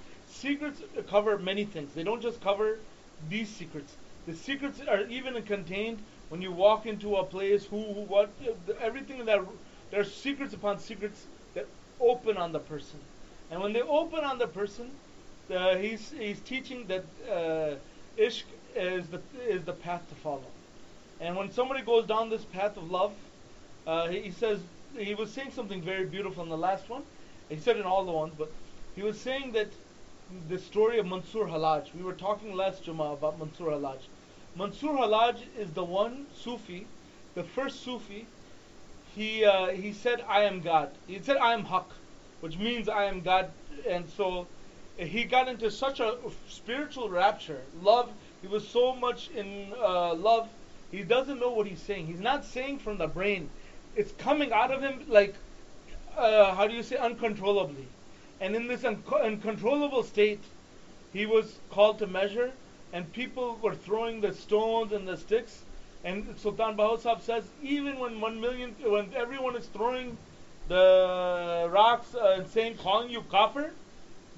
secrets 0.41 0.81
cover 1.09 1.37
many 1.37 1.65
things. 1.65 1.93
They 1.93 2.03
don't 2.03 2.21
just 2.21 2.41
cover 2.41 2.79
these 3.29 3.49
secrets. 3.49 3.95
The 4.27 4.35
secrets 4.35 4.81
are 4.87 5.01
even 5.07 5.41
contained 5.43 5.99
when 6.29 6.41
you 6.41 6.51
walk 6.51 6.85
into 6.85 7.15
a 7.17 7.23
place, 7.23 7.65
who, 7.65 7.81
who 7.81 8.01
what, 8.01 8.29
everything 8.81 9.25
that, 9.25 9.41
there 9.91 9.99
are 9.99 10.05
secrets 10.05 10.53
upon 10.53 10.79
secrets 10.79 11.25
that 11.53 11.65
open 11.99 12.37
on 12.37 12.51
the 12.51 12.59
person. 12.59 12.99
And 13.49 13.61
when 13.61 13.73
they 13.73 13.81
open 13.81 14.23
on 14.23 14.37
the 14.37 14.47
person, 14.47 14.89
uh, 15.53 15.75
he's, 15.75 16.11
he's 16.11 16.39
teaching 16.39 16.87
that 16.87 17.03
uh, 17.29 17.75
ishq 18.17 18.43
is 18.75 19.07
the, 19.07 19.21
is 19.47 19.63
the 19.63 19.73
path 19.73 20.07
to 20.09 20.15
follow. 20.15 20.49
And 21.19 21.35
when 21.35 21.51
somebody 21.51 21.81
goes 21.81 22.07
down 22.07 22.29
this 22.29 22.45
path 22.45 22.77
of 22.77 22.89
love, 22.89 23.11
uh, 23.85 24.07
he, 24.07 24.21
he 24.21 24.31
says, 24.31 24.59
he 24.97 25.15
was 25.15 25.29
saying 25.31 25.51
something 25.51 25.81
very 25.81 26.05
beautiful 26.05 26.43
in 26.43 26.49
the 26.49 26.57
last 26.57 26.89
one. 26.89 27.03
He 27.49 27.57
said 27.57 27.77
in 27.77 27.83
all 27.83 28.05
the 28.05 28.11
ones, 28.11 28.33
but 28.37 28.49
he 28.95 29.03
was 29.03 29.19
saying 29.19 29.51
that 29.51 29.67
the 30.47 30.57
story 30.57 30.97
of 30.97 31.05
Mansur 31.05 31.45
Hallaj. 31.45 31.93
We 31.93 32.03
were 32.03 32.13
talking 32.13 32.55
last 32.55 32.85
Jummah 32.85 33.13
about 33.13 33.37
Mansur 33.39 33.71
Hallaj. 33.71 33.99
Mansur 34.55 34.93
Hallaj 34.93 35.37
is 35.57 35.71
the 35.71 35.83
one 35.83 36.25
Sufi, 36.33 36.87
the 37.35 37.43
first 37.43 37.83
Sufi. 37.83 38.25
He 39.15 39.43
uh, 39.43 39.67
he 39.67 39.91
said, 39.93 40.23
"I 40.27 40.43
am 40.43 40.61
God." 40.61 40.91
He 41.07 41.19
said, 41.19 41.37
"I 41.37 41.53
am 41.53 41.65
Haq," 41.65 41.89
which 42.39 42.57
means 42.57 42.87
I 42.87 43.05
am 43.05 43.21
God. 43.21 43.51
And 43.87 44.09
so 44.09 44.47
he 44.97 45.23
got 45.23 45.47
into 45.47 45.69
such 45.71 45.99
a 45.99 46.17
spiritual 46.47 47.09
rapture, 47.09 47.61
love. 47.81 48.09
He 48.41 48.47
was 48.47 48.67
so 48.67 48.95
much 48.95 49.29
in 49.31 49.73
uh, 49.81 50.13
love. 50.13 50.49
He 50.91 51.03
doesn't 51.03 51.39
know 51.39 51.51
what 51.51 51.67
he's 51.67 51.81
saying. 51.81 52.07
He's 52.07 52.19
not 52.19 52.45
saying 52.45 52.79
from 52.79 52.97
the 52.97 53.07
brain. 53.07 53.49
It's 53.95 54.11
coming 54.13 54.51
out 54.51 54.71
of 54.71 54.81
him 54.81 55.05
like, 55.07 55.35
uh, 56.17 56.53
how 56.53 56.67
do 56.67 56.73
you 56.73 56.83
say, 56.83 56.97
uncontrollably. 56.97 57.87
And 58.41 58.55
in 58.55 58.67
this 58.67 58.83
un- 58.83 59.03
uncontrollable 59.23 60.03
state, 60.03 60.43
he 61.13 61.25
was 61.25 61.59
called 61.69 61.99
to 61.99 62.07
measure, 62.07 62.51
and 62.91 63.11
people 63.13 63.57
were 63.61 63.75
throwing 63.75 64.19
the 64.19 64.33
stones 64.33 64.91
and 64.91 65.07
the 65.07 65.15
sticks. 65.15 65.61
And 66.03 66.25
Sultan 66.37 66.75
Bahusab 66.75 67.21
says, 67.21 67.43
even 67.61 67.99
when 67.99 68.19
one 68.19 68.41
million, 68.41 68.75
when 68.83 69.13
everyone 69.15 69.55
is 69.55 69.67
throwing 69.67 70.17
the 70.67 71.69
rocks 71.71 72.15
uh, 72.15 72.37
and 72.37 72.47
saying, 72.47 72.77
calling 72.77 73.11
you 73.11 73.23
kafir, 73.29 73.71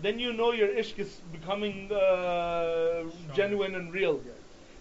then 0.01 0.19
you 0.19 0.33
know 0.33 0.51
your 0.51 0.67
ishq 0.67 0.99
is 0.99 1.21
becoming 1.31 1.89
uh, 1.91 3.03
genuine 3.33 3.75
and 3.75 3.93
real. 3.93 4.19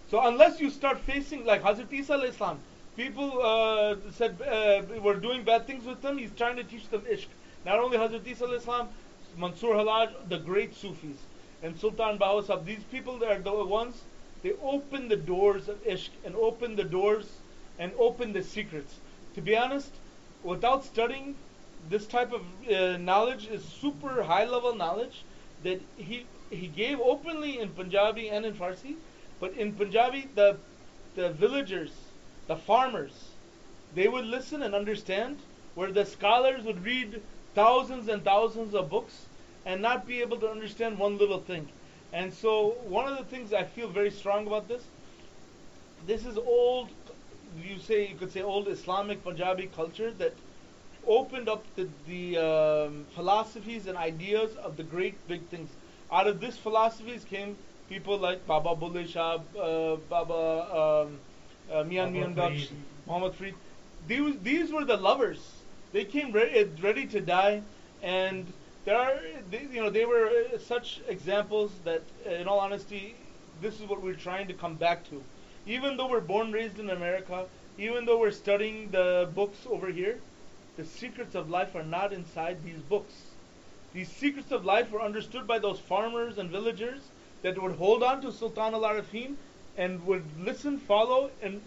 So 0.09 0.25
unless 0.27 0.59
you 0.59 0.69
start 0.69 0.99
facing, 0.99 1.45
like 1.45 1.63
Hazrat 1.63 1.91
Isa 1.93 2.19
salam, 2.33 2.59
people 2.97 3.41
uh, 3.41 3.95
said 4.11 4.35
uh, 4.41 4.99
were 4.99 5.15
doing 5.15 5.43
bad 5.43 5.65
things 5.65 5.85
with 5.85 6.03
him. 6.03 6.17
He's 6.17 6.33
trying 6.35 6.57
to 6.57 6.63
teach 6.63 6.89
them 6.89 7.01
ishq. 7.01 7.27
Not 7.65 7.79
only 7.79 7.97
Hazrat 7.97 8.27
Isa 8.27 8.59
salam, 8.59 8.89
Mansur 9.37 9.75
Hallaj, 9.75 10.11
the 10.29 10.37
great 10.39 10.75
Sufis, 10.75 11.17
and 11.61 11.77
Sultan 11.79 12.17
Bahusab. 12.17 12.65
These 12.65 12.83
people 12.91 13.17
they 13.17 13.27
are 13.27 13.39
the 13.39 13.51
ones. 13.51 14.01
They 14.43 14.53
open 14.61 15.07
the 15.07 15.15
doors 15.15 15.69
of 15.69 15.83
ishq 15.85 16.09
and 16.25 16.35
open 16.35 16.75
the 16.75 16.83
doors 16.83 17.29
and 17.79 17.91
open 17.97 18.33
the 18.33 18.43
secrets. 18.43 18.95
To 19.35 19.41
be 19.41 19.55
honest, 19.55 19.91
without 20.43 20.83
studying, 20.83 21.35
this 21.89 22.05
type 22.05 22.31
of 22.33 22.41
uh, 22.69 22.97
knowledge 22.97 23.47
is 23.47 23.63
super 23.63 24.23
high 24.23 24.45
level 24.45 24.75
knowledge 24.75 25.23
that 25.63 25.79
he 25.97 26.25
he 26.49 26.67
gave 26.67 26.99
openly 26.99 27.59
in 27.59 27.69
Punjabi 27.69 28.29
and 28.29 28.45
in 28.45 28.53
Farsi. 28.53 28.95
But 29.39 29.53
in 29.53 29.73
Punjabi, 29.73 30.27
the 30.35 30.57
the 31.15 31.29
villagers, 31.29 31.91
the 32.47 32.55
farmers, 32.55 33.13
they 33.95 34.07
would 34.07 34.25
listen 34.25 34.63
and 34.63 34.75
understand, 34.75 35.37
where 35.75 35.91
the 35.91 36.05
scholars 36.05 36.63
would 36.63 36.83
read 36.83 37.21
thousands 37.55 38.07
and 38.07 38.23
thousands 38.23 38.73
of 38.73 38.89
books 38.89 39.25
and 39.65 39.81
not 39.81 40.07
be 40.07 40.21
able 40.21 40.37
to 40.37 40.49
understand 40.49 40.97
one 40.97 41.17
little 41.17 41.39
thing. 41.39 41.67
And 42.11 42.33
so, 42.33 42.75
one 42.87 43.07
of 43.11 43.17
the 43.17 43.23
things 43.23 43.53
I 43.53 43.63
feel 43.63 43.89
very 43.89 44.11
strong 44.11 44.45
about 44.45 44.67
this, 44.67 44.83
this 46.05 46.25
is 46.25 46.37
old, 46.37 46.89
you 47.63 47.79
say 47.79 48.07
you 48.07 48.15
could 48.15 48.31
say 48.31 48.41
old 48.41 48.67
Islamic 48.67 49.23
Punjabi 49.23 49.69
culture 49.75 50.11
that 50.19 50.33
opened 51.07 51.49
up 51.49 51.63
the, 51.75 51.87
the 52.07 52.37
um, 52.37 53.05
philosophies 53.15 53.87
and 53.87 53.97
ideas 53.97 54.55
of 54.57 54.77
the 54.77 54.83
great 54.83 55.15
big 55.27 55.41
things. 55.47 55.69
Out 56.11 56.27
of 56.27 56.39
these 56.39 56.57
philosophies 56.57 57.23
came 57.23 57.57
people 57.89 58.17
like 58.17 58.45
Baba 58.45 58.75
Bulle 58.75 59.05
Shah, 59.05 59.39
uh, 59.59 59.95
Baba 60.09 61.05
um, 61.07 61.19
uh, 61.71 61.83
Mian 61.83 62.11
Mian 62.13 62.35
Baksh, 62.35 62.69
Muhammad 63.07 63.35
Farid. 63.35 63.55
These, 64.07 64.35
these 64.43 64.71
were 64.71 64.85
the 64.85 64.97
lovers. 64.97 65.52
They 65.93 66.05
came 66.05 66.31
ready, 66.31 66.63
ready 66.81 67.05
to 67.07 67.21
die, 67.21 67.61
and 68.01 68.51
there 68.83 68.97
are, 68.97 69.15
they, 69.51 69.67
you 69.71 69.81
know, 69.81 69.91
they 69.91 70.05
were 70.05 70.27
uh, 70.27 70.57
such 70.57 71.01
examples 71.07 71.71
that, 71.85 72.01
uh, 72.25 72.31
in 72.31 72.47
all 72.47 72.59
honesty, 72.59 73.15
this 73.61 73.79
is 73.79 73.87
what 73.87 74.01
we're 74.01 74.15
trying 74.15 74.47
to 74.47 74.53
come 74.53 74.75
back 74.75 75.07
to. 75.11 75.23
Even 75.67 75.95
though 75.95 76.09
we're 76.09 76.19
born 76.19 76.51
raised 76.51 76.79
in 76.79 76.89
America, 76.89 77.45
even 77.77 78.05
though 78.05 78.19
we're 78.19 78.31
studying 78.31 78.89
the 78.89 79.29
books 79.35 79.59
over 79.69 79.87
here, 79.87 80.19
the 80.77 80.83
secrets 80.83 81.35
of 81.35 81.49
life 81.49 81.75
are 81.75 81.83
not 81.83 82.11
inside 82.11 82.57
these 82.65 82.81
books. 82.89 83.13
These 83.93 84.09
secrets 84.09 84.51
of 84.51 84.65
life 84.65 84.91
were 84.91 85.01
understood 85.01 85.45
by 85.45 85.59
those 85.59 85.79
farmers 85.79 86.39
and 86.39 86.49
villagers 86.49 87.01
that 87.43 87.61
would 87.61 87.75
hold 87.75 88.01
on 88.01 88.21
to 88.23 88.31
Sultan 88.31 88.73
al 88.73 88.81
Arifin 88.81 89.35
and 89.77 90.03
would 90.07 90.23
listen, 90.39 90.79
follow, 90.79 91.29
and 91.41 91.61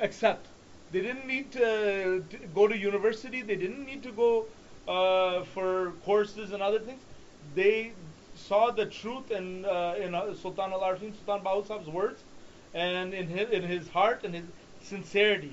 accept. 0.00 0.46
They 0.90 1.00
didn't 1.00 1.26
need 1.26 1.52
to, 1.52 2.24
to 2.30 2.36
go 2.54 2.66
to 2.66 2.76
university. 2.76 3.42
They 3.42 3.56
didn't 3.56 3.84
need 3.84 4.02
to 4.04 4.12
go 4.12 4.46
uh, 4.86 5.44
for 5.44 5.92
courses 6.04 6.52
and 6.52 6.62
other 6.62 6.78
things. 6.78 7.02
They 7.54 7.92
saw 8.34 8.70
the 8.70 8.86
truth 8.86 9.30
in, 9.30 9.64
uh, 9.64 9.96
in 10.00 10.14
uh, 10.14 10.34
Sultan 10.34 10.72
al 10.72 10.80
Arifin, 10.80 11.12
Sultan 11.24 11.44
Bahusab's 11.44 11.88
words, 11.88 12.22
and 12.74 13.12
in 13.12 13.26
his, 13.28 13.50
in 13.50 13.62
his 13.62 13.88
heart 13.88 14.24
and 14.24 14.34
his 14.34 14.44
sincerity, 14.82 15.52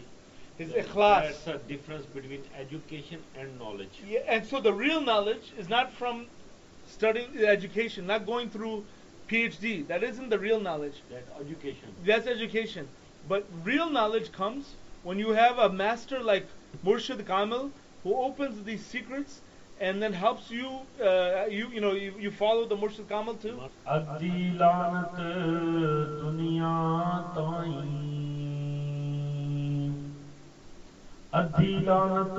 his 0.57 0.69
ikhlas. 0.71 1.43
That's 1.43 1.47
a 1.47 1.57
difference 1.67 2.05
between 2.05 2.43
education 2.57 3.19
and 3.37 3.57
knowledge. 3.59 4.01
Yeah, 4.07 4.19
and 4.27 4.45
so 4.45 4.61
the 4.61 4.73
real 4.73 5.01
knowledge 5.01 5.51
is 5.57 5.67
not 5.67 5.91
from 5.91 6.27
studying 6.87 7.37
education, 7.39 8.05
not 8.07 8.25
going 8.25 8.49
through 8.49 8.85
PhD. 9.27 9.87
That 9.87 10.03
isn't 10.03 10.29
the 10.29 10.39
real 10.39 10.59
knowledge. 10.59 11.01
That 11.09 11.25
education. 11.41 11.93
That's 12.05 12.27
education. 12.27 12.87
But 13.27 13.45
real 13.63 13.89
knowledge 13.89 14.31
comes 14.31 14.75
when 15.04 15.18
you 15.18 15.30
have 15.32 15.58
a 15.58 15.68
master 15.68 16.18
like 16.20 16.46
Murshid 16.84 17.26
Kamil 17.26 17.70
who 18.04 18.14
opens 18.14 18.62
these 18.64 18.84
secrets 18.84 19.40
and 19.80 20.02
then 20.02 20.12
helps 20.12 20.50
you, 20.50 20.68
uh, 21.02 21.46
you, 21.48 21.68
you 21.72 21.80
know, 21.80 21.92
you, 21.92 22.12
you 22.18 22.30
follow 22.30 22.66
the 22.66 22.76
Murshid 22.76 23.06
Kamil 23.08 23.34
too. 23.42 23.54
ਅੱਧੀ 23.88 24.50
ਲਾਨਤ 24.58 25.16
ਦੁਨੀਆ 26.20 26.72
ਤਾਈਂ 27.36 27.80
ਅੱਧੀ 31.40 31.78
ਲਾਨਤ 31.86 32.38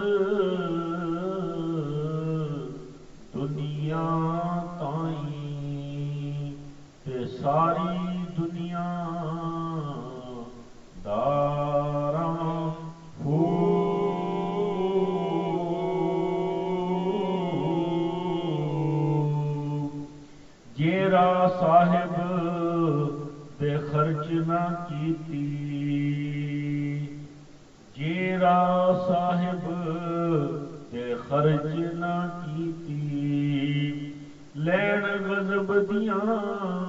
ਦੁਨੀਆ 3.34 4.04
ਤਾਈਂ 4.80 6.52
ਤੇ 7.06 7.26
ਸਾਰੀ 7.42 8.26
ਦੁਨੀਆ 8.38 8.86
صاحب 21.61 22.17
بے 23.59 23.77
خرچ 23.91 24.31
نہ 24.47 24.61
کیتی 24.89 25.45
جیرا 27.97 28.59
صاحب 29.07 29.69
بے 30.91 31.15
خرچ 31.29 31.75
نہ 31.95 32.15
کیتی 32.41 33.01
لین 34.67 35.05
غضب 35.25 35.73
دیاں 35.91 36.86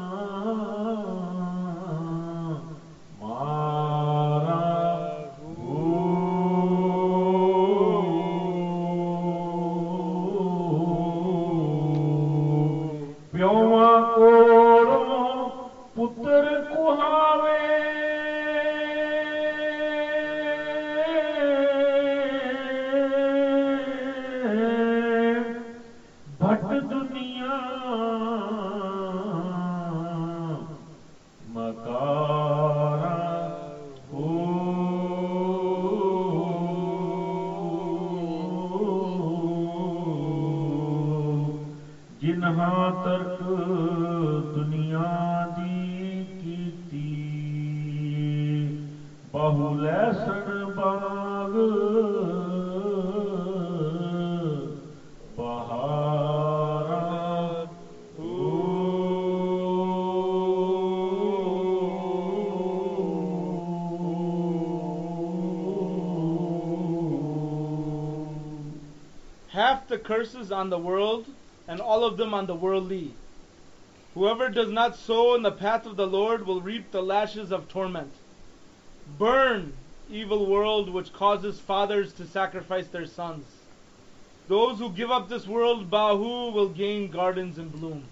ਜਿਨ੍ਹਾਂ 42.47 42.90
ਤਰਕ 43.05 43.38
ਦੁਨੀਆ 44.55 45.47
ਦੀ 45.57 46.25
ਕੀਤੀ 46.42 47.09
ਬਹੁ 49.33 49.75
ਲੈਸਣ 49.75 50.64
ਬਾਗ 50.77 51.57
ਬਹਾਰਾ 55.37 57.03
half 69.49 69.88
the 69.88 69.99
curses 69.99 70.51
on 70.51 70.71
the 70.71 70.79
world 70.79 71.27
and 71.67 71.82
all 71.82 72.03
of 72.03 72.17
them 72.17 72.34
on 72.34 72.45
the 72.45 72.56
worldly. 72.56 73.13
Whoever 74.13 74.49
does 74.49 74.71
not 74.71 74.95
sow 74.95 75.36
in 75.36 75.43
the 75.43 75.51
path 75.51 75.86
of 75.86 75.95
the 75.95 76.08
Lord 76.08 76.47
will 76.47 76.62
reap 76.62 76.91
the 76.91 77.03
lashes 77.03 77.51
of 77.51 77.67
torment. 77.67 78.12
Burn, 79.17 79.73
evil 80.10 80.45
world 80.45 80.89
which 80.89 81.13
causes 81.13 81.60
fathers 81.60 82.13
to 82.13 82.25
sacrifice 82.25 82.88
their 82.88 83.06
sons. 83.06 83.45
Those 84.47 84.80
who 84.80 84.89
give 84.89 85.12
up 85.12 85.27
this 85.27 85.45
world, 85.45 85.91
Bahu, 85.91 86.53
will 86.53 86.69
gain 86.69 87.12
gardens 87.12 87.58
in 87.58 87.69
bloom. 87.69 88.06